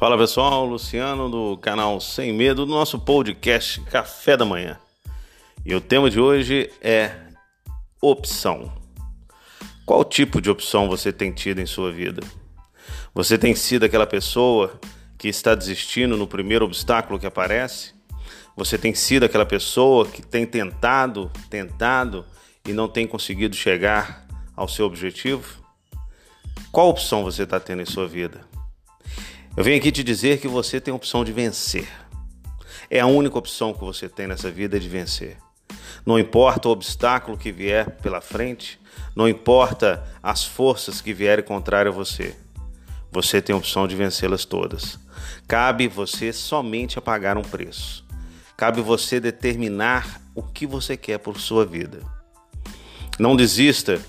Fala 0.00 0.16
pessoal, 0.16 0.64
Luciano 0.64 1.28
do 1.28 1.58
canal 1.58 2.00
Sem 2.00 2.32
Medo, 2.32 2.64
do 2.64 2.72
nosso 2.72 2.98
podcast 2.98 3.82
Café 3.82 4.34
da 4.34 4.46
Manhã. 4.46 4.78
E 5.62 5.74
o 5.74 5.80
tema 5.80 6.08
de 6.08 6.18
hoje 6.18 6.72
é 6.80 7.14
opção. 8.00 8.72
Qual 9.84 10.02
tipo 10.02 10.40
de 10.40 10.48
opção 10.48 10.88
você 10.88 11.12
tem 11.12 11.30
tido 11.30 11.60
em 11.60 11.66
sua 11.66 11.92
vida? 11.92 12.22
Você 13.14 13.36
tem 13.36 13.54
sido 13.54 13.84
aquela 13.84 14.06
pessoa 14.06 14.80
que 15.18 15.28
está 15.28 15.54
desistindo 15.54 16.16
no 16.16 16.26
primeiro 16.26 16.64
obstáculo 16.64 17.18
que 17.18 17.26
aparece? 17.26 17.92
Você 18.56 18.78
tem 18.78 18.94
sido 18.94 19.24
aquela 19.24 19.44
pessoa 19.44 20.06
que 20.06 20.22
tem 20.22 20.46
tentado, 20.46 21.30
tentado 21.50 22.24
e 22.66 22.72
não 22.72 22.88
tem 22.88 23.06
conseguido 23.06 23.54
chegar 23.54 24.26
ao 24.56 24.66
seu 24.66 24.86
objetivo? 24.86 25.62
Qual 26.72 26.88
opção 26.88 27.22
você 27.22 27.42
está 27.42 27.60
tendo 27.60 27.82
em 27.82 27.86
sua 27.86 28.08
vida? 28.08 28.48
Eu 29.56 29.64
venho 29.64 29.78
aqui 29.78 29.90
te 29.90 30.04
dizer 30.04 30.38
que 30.38 30.46
você 30.46 30.80
tem 30.80 30.92
a 30.92 30.96
opção 30.96 31.24
de 31.24 31.32
vencer. 31.32 31.88
É 32.88 33.00
a 33.00 33.06
única 33.06 33.36
opção 33.36 33.74
que 33.74 33.80
você 33.80 34.08
tem 34.08 34.28
nessa 34.28 34.48
vida 34.48 34.78
de 34.78 34.88
vencer. 34.88 35.38
Não 36.06 36.18
importa 36.18 36.68
o 36.68 36.72
obstáculo 36.72 37.36
que 37.36 37.50
vier 37.50 37.90
pela 37.96 38.20
frente, 38.20 38.80
não 39.14 39.28
importa 39.28 40.06
as 40.22 40.44
forças 40.44 41.00
que 41.00 41.12
vierem 41.12 41.44
contrário 41.44 41.90
a 41.90 41.94
você. 41.94 42.36
Você 43.10 43.42
tem 43.42 43.52
a 43.52 43.58
opção 43.58 43.88
de 43.88 43.96
vencê-las 43.96 44.44
todas. 44.44 44.98
Cabe 45.48 45.88
você 45.88 46.32
somente 46.32 46.96
a 46.96 47.02
pagar 47.02 47.36
um 47.36 47.42
preço. 47.42 48.06
Cabe 48.56 48.80
você 48.80 49.18
determinar 49.18 50.22
o 50.32 50.44
que 50.44 50.64
você 50.64 50.96
quer 50.96 51.18
por 51.18 51.40
sua 51.40 51.66
vida. 51.66 52.00
Não 53.18 53.34
desista, 53.34 54.00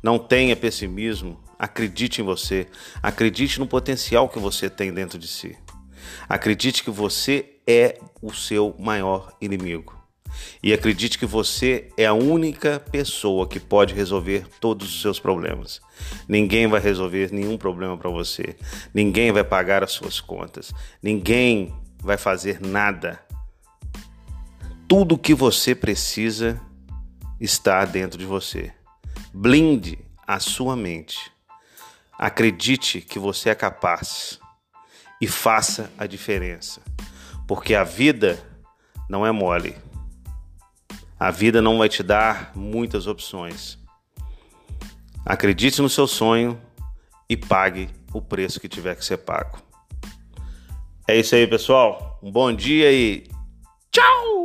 não 0.00 0.16
tenha 0.16 0.54
pessimismo, 0.54 1.38
Acredite 1.60 2.22
em 2.22 2.24
você. 2.24 2.66
Acredite 3.02 3.60
no 3.60 3.66
potencial 3.66 4.30
que 4.30 4.38
você 4.38 4.70
tem 4.70 4.94
dentro 4.94 5.18
de 5.18 5.28
si. 5.28 5.54
Acredite 6.26 6.82
que 6.82 6.90
você 6.90 7.56
é 7.66 7.98
o 8.22 8.32
seu 8.32 8.74
maior 8.78 9.36
inimigo. 9.42 9.94
E 10.62 10.72
acredite 10.72 11.18
que 11.18 11.26
você 11.26 11.90
é 11.98 12.06
a 12.06 12.14
única 12.14 12.80
pessoa 12.80 13.46
que 13.46 13.60
pode 13.60 13.92
resolver 13.92 14.46
todos 14.58 14.88
os 14.88 15.02
seus 15.02 15.20
problemas. 15.20 15.82
Ninguém 16.26 16.66
vai 16.66 16.80
resolver 16.80 17.30
nenhum 17.30 17.58
problema 17.58 17.94
para 17.98 18.08
você. 18.08 18.56
Ninguém 18.94 19.30
vai 19.30 19.44
pagar 19.44 19.84
as 19.84 19.92
suas 19.92 20.18
contas. 20.18 20.72
Ninguém 21.02 21.74
vai 21.98 22.16
fazer 22.16 22.58
nada. 22.58 23.20
Tudo 24.88 25.18
que 25.18 25.34
você 25.34 25.74
precisa 25.74 26.58
está 27.38 27.84
dentro 27.84 28.18
de 28.18 28.24
você. 28.24 28.72
Blinde 29.34 29.98
a 30.26 30.40
sua 30.40 30.74
mente 30.74 31.30
Acredite 32.22 33.00
que 33.00 33.18
você 33.18 33.48
é 33.48 33.54
capaz 33.54 34.38
e 35.22 35.26
faça 35.26 35.90
a 35.96 36.06
diferença, 36.06 36.82
porque 37.48 37.74
a 37.74 37.82
vida 37.82 38.38
não 39.08 39.24
é 39.24 39.32
mole. 39.32 39.74
A 41.18 41.30
vida 41.30 41.62
não 41.62 41.78
vai 41.78 41.88
te 41.88 42.02
dar 42.02 42.52
muitas 42.54 43.06
opções. 43.06 43.78
Acredite 45.24 45.80
no 45.80 45.88
seu 45.88 46.06
sonho 46.06 46.60
e 47.26 47.38
pague 47.38 47.88
o 48.12 48.20
preço 48.20 48.60
que 48.60 48.68
tiver 48.68 48.96
que 48.96 49.04
ser 49.04 49.16
pago. 49.16 49.58
É 51.08 51.16
isso 51.16 51.34
aí, 51.34 51.46
pessoal. 51.46 52.20
Um 52.22 52.30
bom 52.30 52.52
dia 52.52 52.92
e 52.92 53.26
tchau! 53.90 54.39